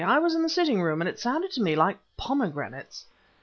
[0.03, 3.05] "I was in the sitting room and it sounded to me like 'pomegranates'!"